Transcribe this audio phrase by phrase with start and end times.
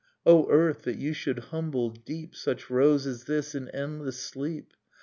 [0.25, 4.73] O earth, that you should humble deep Such rose as this in endless sleep!